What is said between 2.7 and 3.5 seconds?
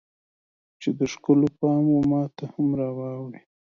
راواوړي